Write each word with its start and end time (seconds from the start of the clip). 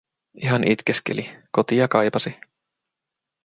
Ihan 0.33 0.63
itkeskeli, 0.71 1.29
kotia 1.51 1.87
kaipasi. 1.87 2.35